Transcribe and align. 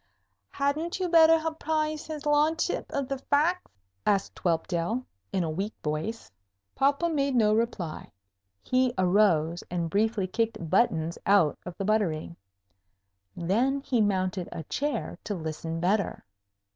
"Hadn't 0.49 0.99
you 0.99 1.07
better 1.09 1.39
apprise 1.45 2.07
his 2.07 2.25
ludship 2.25 2.91
of 2.91 3.07
the 3.07 3.19
facks?" 3.19 3.69
asked 4.03 4.37
Whelpdale, 4.43 5.05
in 5.31 5.43
a 5.43 5.49
weak 5.51 5.75
voice. 5.83 6.31
Popham 6.73 7.13
made 7.13 7.35
no 7.35 7.53
reply. 7.53 8.11
He 8.63 8.95
arose 8.97 9.63
and 9.69 9.91
briefly 9.91 10.25
kicked 10.25 10.71
Buttons 10.71 11.19
out 11.27 11.59
of 11.67 11.77
the 11.77 11.85
buttery. 11.85 12.35
Then 13.37 13.79
he 13.81 14.01
mounted 14.01 14.49
a 14.51 14.63
chair 14.63 15.19
to 15.23 15.35
listen 15.35 15.79
better. 15.79 16.25